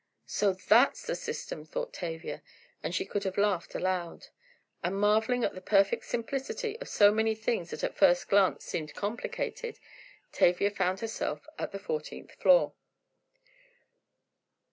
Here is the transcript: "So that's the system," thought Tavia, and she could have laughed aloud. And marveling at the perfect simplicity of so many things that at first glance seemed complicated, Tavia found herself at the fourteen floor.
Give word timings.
"So 0.25 0.53
that's 0.53 1.05
the 1.05 1.13
system," 1.15 1.63
thought 1.63 1.93
Tavia, 1.93 2.41
and 2.81 2.95
she 2.95 3.05
could 3.05 3.23
have 3.23 3.37
laughed 3.37 3.75
aloud. 3.75 4.29
And 4.83 4.99
marveling 4.99 5.43
at 5.43 5.53
the 5.53 5.61
perfect 5.61 6.05
simplicity 6.05 6.75
of 6.79 6.89
so 6.89 7.11
many 7.11 7.35
things 7.35 7.69
that 7.69 7.83
at 7.83 7.93
first 7.95 8.27
glance 8.27 8.65
seemed 8.65 8.95
complicated, 8.95 9.77
Tavia 10.31 10.71
found 10.71 11.01
herself 11.01 11.47
at 11.59 11.71
the 11.71 11.77
fourteen 11.77 12.27
floor. 12.27 12.73